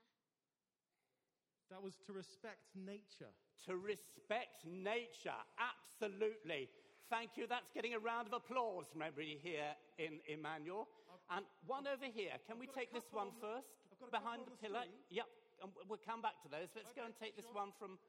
That 1.69 1.77
was 1.85 1.93
to 2.07 2.11
respect 2.17 2.65
nature. 2.73 3.29
To 3.69 3.77
respect 3.77 4.65
nature, 4.65 5.37
absolutely. 5.61 6.73
Thank 7.13 7.37
you. 7.37 7.45
That's 7.45 7.69
getting 7.69 7.93
a 7.93 8.01
round 8.01 8.25
of 8.25 8.33
applause 8.33 8.89
from 8.89 9.05
everybody 9.05 9.37
here 9.37 9.77
in 10.01 10.17
Emmanuel. 10.25 10.89
And 11.29 11.45
one 11.69 11.85
over 11.85 12.09
here. 12.09 12.33
Can 12.49 12.57
we 12.57 12.65
got 12.65 12.73
a 12.73 12.79
take 12.81 12.89
this 12.89 13.05
couple 13.05 13.19
one 13.21 13.27
on 13.29 13.33
the- 13.37 13.45
first? 13.45 13.69
I've 13.93 13.99
got 14.01 14.09
a 14.09 14.17
Behind 14.17 14.39
couple 14.41 14.57
the 14.57 14.57
the 14.57 14.65
pillar. 14.73 14.81
screen. 14.89 15.05
Yep. 15.13 15.29
And 15.61 15.69
we'll 15.85 16.01
come 16.01 16.21
back 16.25 16.41
to 16.41 16.49
those. 16.49 16.73
Let's 16.73 16.89
go 16.97 17.05
and 17.05 17.13
take 17.21 17.37
this 17.37 17.45
one 17.53 17.69
from. 17.77 17.99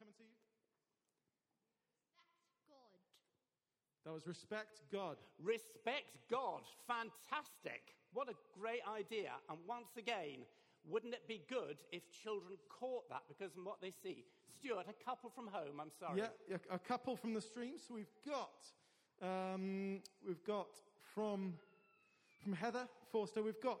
Come 0.00 0.08
and 0.08 0.16
see 0.16 0.24
you. 0.24 0.36
God. 2.72 2.96
That 4.06 4.12
was 4.12 4.26
respect 4.28 4.82
God. 4.92 5.16
Respect 5.42 6.16
God. 6.30 6.60
Fantastic. 6.86 7.82
What 8.12 8.28
a 8.28 8.34
great 8.58 8.82
idea. 8.88 9.32
And 9.50 9.58
once 9.66 9.98
again, 9.98 10.46
wouldn't 10.88 11.12
it 11.12 11.26
be 11.26 11.42
good 11.48 11.78
if 11.90 12.02
children 12.22 12.56
caught 12.68 13.08
that 13.10 13.22
because 13.26 13.56
of 13.58 13.64
what 13.64 13.80
they 13.82 13.90
see? 13.90 14.24
Stuart, 14.60 14.86
a 14.88 15.04
couple 15.04 15.28
from 15.28 15.48
home, 15.48 15.80
I'm 15.80 15.90
sorry. 15.98 16.20
Yeah, 16.20 16.56
a, 16.70 16.78
couple 16.78 17.16
from 17.16 17.34
the 17.34 17.40
stream. 17.40 17.74
So 17.76 17.94
we've 17.94 18.06
got, 18.24 18.62
um, 19.20 20.00
we've 20.24 20.44
got 20.46 20.68
from, 21.12 21.54
from 22.44 22.52
Heather 22.52 22.86
Forster, 23.10 23.42
we've 23.42 23.60
got 23.60 23.80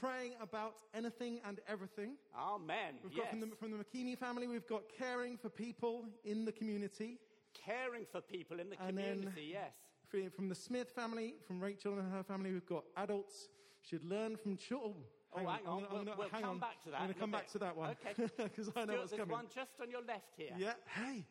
praying 0.00 0.32
about 0.40 0.76
anything 0.94 1.40
and 1.46 1.60
everything. 1.68 2.12
Amen. 2.34 2.94
We've 3.04 3.12
yes. 3.12 3.24
got 3.24 3.30
from 3.30 3.40
the, 3.40 3.56
from 3.56 3.70
the 3.72 3.84
McKinney 3.84 4.16
family, 4.16 4.48
we've 4.48 4.66
got 4.66 4.84
caring 4.98 5.36
for 5.36 5.50
people 5.50 6.06
in 6.24 6.46
the 6.46 6.52
community. 6.52 7.18
Caring 7.66 8.06
for 8.12 8.20
people 8.20 8.60
in 8.60 8.70
the 8.70 8.76
And 8.80 8.96
community, 8.96 9.50
yes. 9.52 9.74
From- 10.08 10.30
From 10.30 10.48
the 10.48 10.54
Smith 10.54 10.90
family, 10.92 11.34
from 11.46 11.60
Rachel 11.60 11.98
and 11.98 12.10
her 12.12 12.22
family, 12.22 12.52
we've 12.52 12.64
got 12.66 12.84
adults 12.96 13.48
should 13.82 14.04
learn 14.04 14.36
from 14.36 14.56
children. 14.56 15.04
Oh, 15.32 15.38
hang 15.38 15.46
on. 15.48 15.56
I'm 15.58 15.64
gonna- 15.64 15.80
We'll- 15.80 16.04
gonna- 16.04 16.16
we'll 16.16 16.28
hang 16.28 16.42
come 16.42 16.50
on. 16.50 16.58
back 16.60 16.80
to 16.82 16.90
that 16.90 17.00
I'm 17.00 17.06
going 17.08 17.14
to 17.14 17.20
come 17.20 17.30
back 17.32 17.42
bit. 17.42 17.52
to 17.52 17.58
that 17.58 17.76
one. 17.76 17.90
Okay. 17.90 18.14
Because 18.36 18.68
I 18.76 18.84
know 18.84 18.84
Stuart, 18.84 18.98
what's 18.98 19.10
there's 19.10 19.20
coming. 19.20 19.32
one 19.32 19.48
just 19.52 19.80
on 19.80 19.90
your 19.90 20.02
left 20.02 20.34
here. 20.36 20.54
Yeah, 20.56 20.74
hey. 20.94 21.26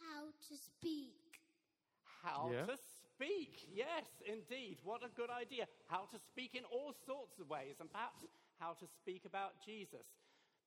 How 0.00 0.24
to 0.48 0.56
speak. 0.56 1.40
How 2.22 2.50
Yeah. 2.50 2.66
to 2.66 2.76
speak. 2.78 3.66
Yes, 3.70 4.06
indeed. 4.26 4.78
What 4.82 5.04
a 5.04 5.08
good 5.10 5.30
idea. 5.30 5.68
How 5.86 6.06
to 6.06 6.18
speak 6.18 6.54
in 6.54 6.64
all 6.64 6.92
sorts 7.06 7.38
of 7.38 7.48
ways, 7.50 7.76
and 7.80 7.90
perhaps 7.90 8.24
how 8.58 8.72
to 8.74 8.86
speak 8.86 9.24
about 9.26 9.60
Jesus. 9.60 10.06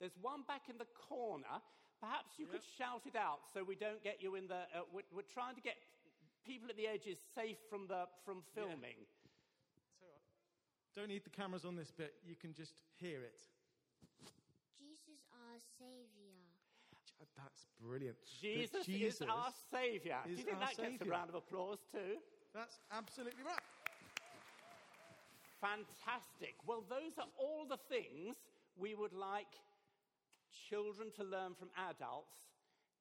There's 0.01 0.17
one 0.17 0.41
back 0.49 0.65
in 0.65 0.81
the 0.81 0.89
corner. 0.97 1.61
Perhaps 2.01 2.41
you 2.41 2.49
could 2.49 2.65
shout 2.65 3.05
it 3.05 3.13
out 3.13 3.45
so 3.53 3.61
we 3.61 3.77
don't 3.77 4.01
get 4.01 4.17
you 4.17 4.33
in 4.33 4.49
the. 4.49 4.65
Uh, 4.73 4.89
we're, 4.89 5.05
we're 5.13 5.29
trying 5.29 5.53
to 5.53 5.61
get 5.61 5.77
people 6.41 6.65
at 6.73 6.75
the 6.75 6.89
edges 6.89 7.21
safe 7.37 7.61
from, 7.69 7.85
the, 7.85 8.09
from 8.25 8.41
filming. 8.57 9.05
So, 10.01 10.09
uh, 10.09 10.97
don't 10.97 11.13
need 11.13 11.23
the 11.23 11.29
cameras 11.29 11.63
on 11.63 11.77
this 11.77 11.93
bit. 11.93 12.17
You 12.25 12.33
can 12.33 12.57
just 12.57 12.81
hear 12.97 13.21
it. 13.21 13.45
Jesus 14.73 15.21
our 15.29 15.61
Savior. 15.77 16.49
That's 17.37 17.69
brilliant. 17.77 18.17
Jesus, 18.41 18.85
Jesus 18.85 19.21
is 19.21 19.27
our 19.29 19.53
Savior. 19.69 20.17
Do 20.25 20.33
is 20.33 20.39
you 20.39 20.45
think 20.45 20.57
our 20.57 20.73
that 20.73 20.81
gets 20.81 21.01
a 21.01 21.05
round 21.05 21.29
of 21.29 21.35
applause 21.35 21.77
too? 21.93 22.17
That's 22.57 22.81
absolutely 22.91 23.45
right. 23.45 23.61
Fantastic. 25.61 26.57
Well, 26.65 26.83
those 26.89 27.13
are 27.21 27.29
all 27.37 27.69
the 27.69 27.77
things 27.77 28.33
we 28.75 28.95
would 28.95 29.13
like 29.13 29.53
children 30.69 31.09
to 31.17 31.23
learn 31.23 31.53
from 31.57 31.69
adults. 31.89 32.37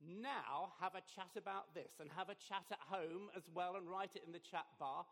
Now, 0.01 0.73
have 0.81 0.95
a 0.95 1.05
chat 1.15 1.37
about 1.37 1.75
this 1.75 2.01
and 2.01 2.09
have 2.17 2.31
a 2.31 2.39
chat 2.49 2.65
at 2.73 2.81
home 2.81 3.29
as 3.37 3.45
well 3.55 3.77
and 3.77 3.89
write 3.89 4.17
it 4.17 4.25
in 4.27 4.33
the 4.33 4.41
chat 4.41 4.67
bar. 4.79 5.05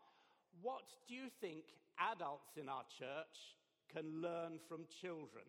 What 0.61 0.89
do 1.07 1.13
you 1.13 1.29
think 1.41 1.63
adults 1.99 2.57
in 2.57 2.67
our 2.67 2.83
church 2.97 3.57
can 3.93 4.21
learn 4.21 4.59
from 4.67 4.85
children? 5.01 5.45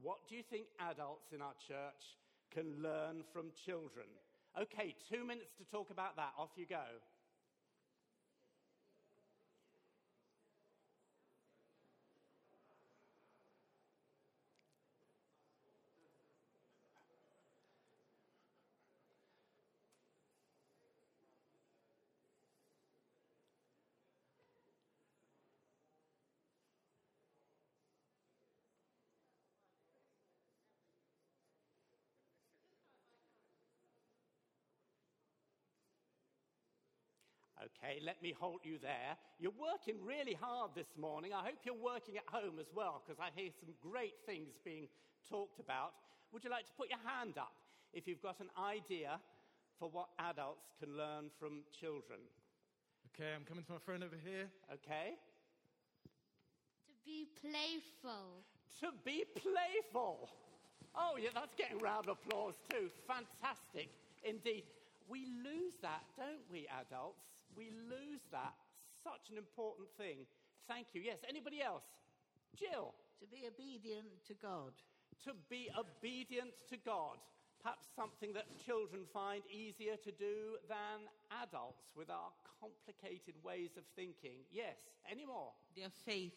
What 0.00 0.26
do 0.28 0.34
you 0.34 0.42
think 0.42 0.66
adults 0.80 1.32
in 1.32 1.42
our 1.42 1.54
church 1.68 2.18
can 2.50 2.82
learn 2.82 3.22
from 3.32 3.52
children? 3.64 4.06
Okay, 4.60 4.94
two 5.08 5.24
minutes 5.24 5.54
to 5.58 5.64
talk 5.64 5.90
about 5.90 6.16
that. 6.16 6.32
Off 6.36 6.50
you 6.56 6.66
go. 6.66 6.84
Okay, 37.62 38.02
let 38.02 38.20
me 38.22 38.34
hold 38.34 38.60
you 38.64 38.78
there. 38.82 39.14
You're 39.38 39.54
working 39.54 39.94
really 40.04 40.34
hard 40.34 40.72
this 40.74 40.90
morning. 40.98 41.32
I 41.32 41.46
hope 41.46 41.62
you're 41.62 41.78
working 41.78 42.16
at 42.16 42.26
home 42.26 42.58
as 42.58 42.66
well, 42.74 43.02
because 43.04 43.22
I 43.22 43.30
hear 43.38 43.50
some 43.60 43.70
great 43.78 44.14
things 44.26 44.58
being 44.64 44.88
talked 45.30 45.60
about. 45.60 45.92
Would 46.32 46.42
you 46.42 46.50
like 46.50 46.66
to 46.66 46.72
put 46.76 46.90
your 46.90 46.98
hand 47.06 47.38
up 47.38 47.54
if 47.92 48.08
you've 48.08 48.22
got 48.22 48.40
an 48.40 48.50
idea 48.58 49.20
for 49.78 49.88
what 49.88 50.08
adults 50.18 50.74
can 50.80 50.96
learn 50.96 51.30
from 51.38 51.62
children? 51.78 52.18
Okay, 53.14 53.30
I'm 53.30 53.44
coming 53.44 53.62
to 53.64 53.72
my 53.72 53.78
friend 53.78 54.02
over 54.02 54.18
here. 54.18 54.50
Okay? 54.72 55.14
To 56.86 56.92
be 57.04 57.28
playful. 57.38 58.42
To 58.80 58.90
be 59.04 59.22
playful. 59.38 60.30
Oh, 60.96 61.14
yeah, 61.14 61.30
that's 61.32 61.54
getting 61.54 61.78
round 61.78 62.08
of 62.08 62.18
applause 62.18 62.54
too. 62.70 62.90
Fantastic 63.06 63.88
indeed. 64.24 64.64
We 65.08 65.26
lose 65.44 65.74
that, 65.82 66.02
don't 66.16 66.42
we, 66.50 66.66
adults? 66.80 67.22
We 67.56 67.70
lose 67.88 68.22
that. 68.32 68.54
Such 69.02 69.30
an 69.30 69.38
important 69.38 69.88
thing. 69.98 70.26
Thank 70.68 70.88
you. 70.94 71.00
Yes, 71.02 71.18
anybody 71.28 71.60
else? 71.62 71.84
Jill, 72.56 72.94
To 73.20 73.26
be 73.26 73.44
obedient 73.46 74.06
to 74.28 74.34
God. 74.34 74.72
to 75.24 75.32
be 75.48 75.70
obedient 75.78 76.52
to 76.68 76.76
God. 76.76 77.18
Perhaps 77.62 77.86
something 77.94 78.32
that 78.34 78.46
children 78.58 79.02
find 79.12 79.42
easier 79.46 79.96
to 79.96 80.10
do 80.10 80.58
than 80.68 81.06
adults 81.42 81.90
with 81.94 82.10
our 82.10 82.30
complicated 82.60 83.34
ways 83.44 83.70
of 83.76 83.84
thinking. 83.94 84.42
Yes, 84.50 84.76
any 85.08 85.24
more? 85.24 85.52
Their 85.76 85.90
faith. 86.04 86.34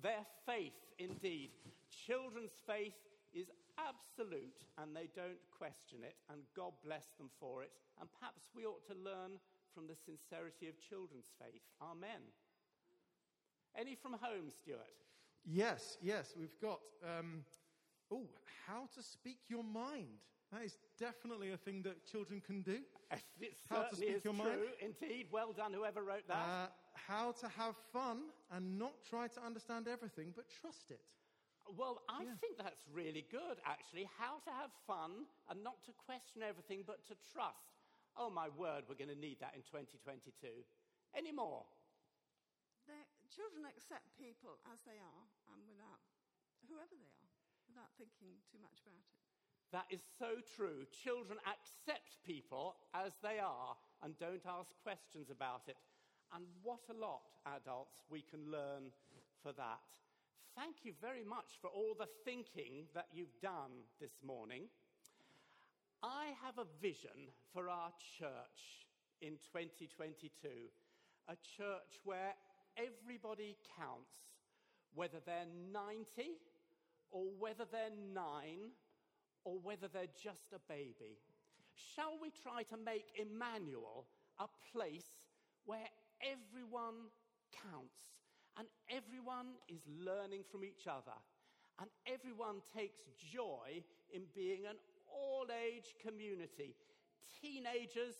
Their 0.00 0.24
faith, 0.46 0.78
indeed. 0.98 1.50
Children's 1.90 2.54
faith 2.66 2.94
is 3.34 3.50
absolute 3.78 4.62
and 4.78 4.94
they 4.94 5.08
don't 5.14 5.40
question 5.50 6.02
it, 6.02 6.14
and 6.30 6.42
God 6.56 6.72
bless 6.84 7.06
them 7.18 7.30
for 7.40 7.62
it. 7.62 7.72
And 8.00 8.08
perhaps 8.18 8.42
we 8.54 8.64
ought 8.66 8.86
to 8.86 8.94
learn 8.94 9.38
from 9.74 9.86
the 9.86 9.94
sincerity 9.96 10.68
of 10.68 10.78
children's 10.80 11.30
faith. 11.38 11.62
Amen. 11.82 12.22
Any 13.76 13.94
from 13.94 14.12
home, 14.14 14.50
Stuart? 14.50 14.86
Yes, 15.44 15.96
yes, 16.02 16.34
we've 16.38 16.58
got. 16.60 16.80
Um, 17.02 17.44
oh, 18.12 18.26
how 18.66 18.88
to 18.94 19.02
speak 19.02 19.38
your 19.48 19.64
mind. 19.64 20.18
That 20.52 20.62
is 20.64 20.76
definitely 20.98 21.52
a 21.52 21.56
thing 21.56 21.82
that 21.82 22.04
children 22.04 22.40
can 22.40 22.62
do. 22.62 22.78
It 23.40 23.56
How 23.70 23.82
to 23.84 23.96
speak 23.96 24.16
is 24.16 24.24
your 24.24 24.34
true, 24.34 24.44
mind. 24.44 24.60
indeed. 24.80 25.26
Well 25.32 25.52
done, 25.52 25.72
whoever 25.72 26.02
wrote 26.02 26.26
that. 26.28 26.36
Uh, 26.36 26.66
how 26.94 27.32
to 27.40 27.48
have 27.48 27.74
fun 27.92 28.30
and 28.50 28.78
not 28.78 28.92
try 29.08 29.28
to 29.28 29.40
understand 29.42 29.88
everything, 29.88 30.32
but 30.36 30.44
trust 30.60 30.90
it. 30.90 31.00
Well, 31.76 32.02
I 32.08 32.24
Yeah. 32.24 32.34
think 32.40 32.58
that's 32.58 32.86
really 32.92 33.22
good, 33.30 33.58
actually. 33.64 34.04
How 34.18 34.38
to 34.40 34.50
have 34.50 34.70
fun 34.86 35.26
and 35.48 35.62
not 35.64 35.82
to 35.84 35.92
question 35.92 36.42
everything, 36.42 36.82
but 36.86 37.04
to 37.06 37.14
trust. 37.32 37.79
Oh, 38.18 38.30
my 38.30 38.50
word, 38.52 38.84
we're 38.88 38.98
going 38.98 39.12
to 39.12 39.18
need 39.18 39.38
that 39.40 39.54
in 39.54 39.62
2022. 39.62 40.30
Any 41.14 41.32
more? 41.32 41.66
Children 43.30 43.70
accept 43.70 44.10
people 44.18 44.58
as 44.66 44.82
they 44.82 44.98
are 44.98 45.24
and 45.54 45.62
without 45.70 46.02
whoever 46.66 46.98
they 46.98 47.14
are, 47.14 47.30
without 47.70 47.94
thinking 47.94 48.34
too 48.50 48.58
much 48.58 48.82
about 48.82 48.98
it. 48.98 49.22
That 49.70 49.86
is 49.86 50.02
so 50.18 50.42
true. 50.42 50.82
Children 50.90 51.38
accept 51.46 52.18
people 52.26 52.74
as 52.90 53.14
they 53.22 53.38
are 53.38 53.78
and 54.02 54.18
don't 54.18 54.42
ask 54.42 54.74
questions 54.82 55.30
about 55.30 55.70
it. 55.70 55.78
And 56.34 56.42
what 56.66 56.90
a 56.90 56.98
lot, 56.98 57.30
adults, 57.46 58.02
we 58.10 58.22
can 58.26 58.50
learn 58.50 58.90
for 59.42 59.54
that. 59.54 59.86
Thank 60.58 60.82
you 60.82 60.92
very 61.00 61.22
much 61.22 61.62
for 61.62 61.70
all 61.70 61.94
the 61.94 62.10
thinking 62.24 62.90
that 62.94 63.06
you've 63.14 63.38
done 63.40 63.86
this 64.00 64.18
morning. 64.26 64.66
I 66.02 66.32
have 66.42 66.56
a 66.58 66.66
vision 66.80 67.28
for 67.52 67.68
our 67.68 67.92
church 68.18 68.86
in 69.20 69.36
2022 69.52 70.30
a 71.28 71.36
church 71.56 72.00
where 72.02 72.34
everybody 72.76 73.56
counts, 73.78 74.10
whether 74.94 75.18
they're 75.24 75.46
90 75.72 76.04
or 77.12 77.24
whether 77.38 77.64
they're 77.70 77.94
nine 78.12 78.72
or 79.44 79.58
whether 79.62 79.86
they're 79.86 80.16
just 80.20 80.52
a 80.52 80.58
baby. 80.68 81.18
Shall 81.74 82.18
we 82.20 82.30
try 82.30 82.62
to 82.64 82.76
make 82.76 83.06
Emmanuel 83.14 84.06
a 84.40 84.46
place 84.72 85.28
where 85.66 85.86
everyone 86.20 87.12
counts 87.70 88.00
and 88.58 88.66
everyone 88.90 89.54
is 89.68 89.82
learning 89.86 90.42
from 90.50 90.64
each 90.64 90.86
other 90.88 91.16
and 91.80 91.88
everyone 92.06 92.56
takes 92.74 93.06
joy 93.32 93.82
in 94.12 94.22
being 94.34 94.66
an 94.66 94.76
all 95.20 95.46
age 95.52 95.94
community? 96.04 96.74
Teenagers, 97.40 98.16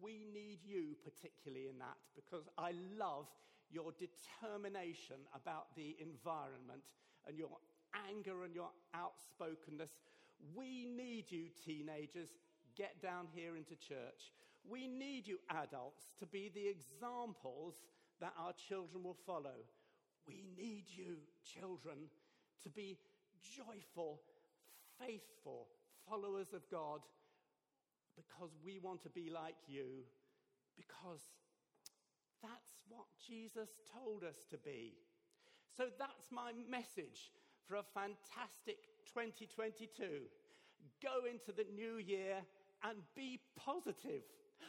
we 0.00 0.24
need 0.32 0.60
you 0.64 0.96
particularly 1.04 1.68
in 1.68 1.78
that 1.78 1.98
because 2.14 2.48
I 2.56 2.72
love 2.98 3.26
your 3.70 3.92
determination 3.98 5.16
about 5.34 5.74
the 5.76 5.96
environment 6.00 6.82
and 7.26 7.38
your 7.38 7.58
anger 8.08 8.44
and 8.44 8.54
your 8.54 8.70
outspokenness. 8.94 9.90
We 10.54 10.86
need 10.86 11.26
you, 11.30 11.48
teenagers. 11.64 12.28
Get 12.76 13.02
down 13.02 13.26
here 13.34 13.56
into 13.56 13.76
church. 13.76 14.32
We 14.68 14.86
need 14.86 15.26
you, 15.26 15.38
adults, 15.50 16.04
to 16.20 16.26
be 16.26 16.50
the 16.54 16.68
examples 16.68 17.74
that 18.20 18.32
our 18.38 18.52
children 18.68 19.02
will 19.02 19.18
follow. 19.26 19.66
We 20.26 20.44
need 20.56 20.84
you, 20.88 21.16
children, 21.44 22.08
to 22.62 22.70
be 22.70 22.98
joyful, 23.56 24.20
faithful 25.00 25.66
followers 26.08 26.52
of 26.54 26.62
God 26.70 27.00
because 28.16 28.50
we 28.64 28.78
want 28.78 29.02
to 29.02 29.10
be 29.10 29.30
like 29.30 29.56
you, 29.66 30.04
because 30.76 31.20
that's 32.42 32.82
what 32.88 33.06
Jesus 33.26 33.70
told 33.92 34.24
us 34.24 34.44
to 34.50 34.58
be. 34.58 34.94
So 35.76 35.84
that's 35.98 36.30
my 36.30 36.52
message 36.68 37.32
for 37.66 37.76
a 37.76 37.82
fantastic 37.94 38.76
2022. 39.14 40.28
Go 41.02 41.26
into 41.30 41.52
the 41.52 41.66
new 41.74 41.96
year 41.96 42.36
and 42.84 42.98
be 43.14 43.40
positive. 43.56 44.22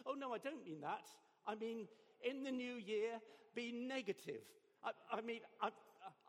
Oh, 0.05 0.13
no, 0.17 0.33
I 0.33 0.37
don't 0.37 0.63
mean 0.63 0.81
that. 0.81 1.09
I 1.45 1.55
mean, 1.55 1.87
in 2.23 2.43
the 2.43 2.51
new 2.51 2.75
year, 2.75 3.19
be 3.55 3.71
negative. 3.71 4.41
I, 4.83 4.91
I 5.11 5.21
mean, 5.21 5.41
I, 5.61 5.69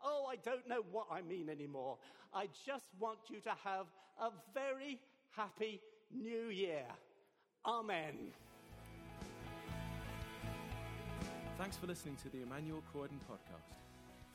oh, 0.05 0.27
I 0.31 0.35
don't 0.37 0.67
know 0.69 0.83
what 0.91 1.07
I 1.11 1.21
mean 1.21 1.49
anymore. 1.49 1.97
I 2.33 2.47
just 2.65 2.85
want 2.99 3.19
you 3.27 3.39
to 3.41 3.49
have 3.63 3.87
a 4.21 4.29
very 4.53 4.99
happy 5.35 5.81
new 6.13 6.49
year. 6.49 6.85
Amen. 7.65 8.31
Thanks 11.57 11.77
for 11.77 11.87
listening 11.87 12.17
to 12.23 12.29
the 12.29 12.43
Emmanuel 12.43 12.83
Croydon 12.91 13.19
podcast. 13.29 13.73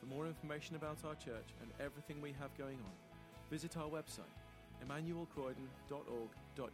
For 0.00 0.06
more 0.06 0.26
information 0.26 0.76
about 0.76 0.98
our 1.06 1.14
church 1.14 1.54
and 1.60 1.70
everything 1.78 2.20
we 2.20 2.34
have 2.40 2.56
going 2.56 2.78
on, 2.78 2.92
visit 3.50 3.76
our 3.76 3.88
website, 3.88 4.34
emmanuelcroydon.org.uk. 4.86 6.68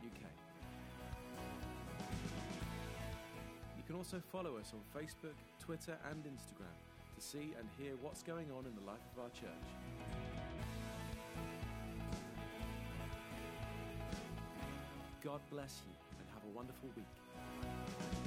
You 3.77 3.83
can 3.87 3.97
also 3.97 4.23
follow 4.33 4.57
us 4.57 4.73
on 4.73 4.81
Facebook, 5.01 5.37
Twitter, 5.61 5.99
and 6.11 6.25
Instagram 6.25 6.86
to 7.17 7.23
see 7.23 7.55
and 7.59 7.67
hear 7.79 7.93
what's 8.03 8.23
going 8.23 8.47
on 8.51 8.67
in 8.67 8.75
the 8.75 8.87
life 8.87 9.01
of 9.17 9.23
our 9.23 9.31
church. 9.31 9.49
God 15.25 15.41
bless 15.51 15.83
you 15.87 15.93
and 16.19 16.29
have 16.35 16.45
a 16.45 16.57
wonderful 16.57 16.91
week. 16.95 18.26